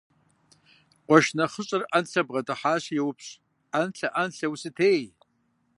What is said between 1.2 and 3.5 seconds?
нэхъыщӀэр Ӏэнлъэм бгъэдыхьащи йоупщӀ:–